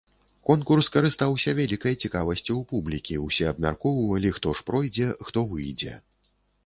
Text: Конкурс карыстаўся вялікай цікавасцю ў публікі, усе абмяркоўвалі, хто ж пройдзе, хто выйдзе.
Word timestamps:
Конкурс 0.49 0.87
карыстаўся 0.93 1.53
вялікай 1.59 1.97
цікавасцю 2.07 2.51
ў 2.55 2.63
публікі, 2.71 3.17
усе 3.27 3.45
абмяркоўвалі, 3.53 4.35
хто 4.39 4.57
ж 4.61 4.67
пройдзе, 4.71 5.11
хто 5.29 5.49
выйдзе. 5.53 5.93